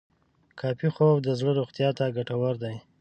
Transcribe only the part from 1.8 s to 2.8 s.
ته ګټور دی.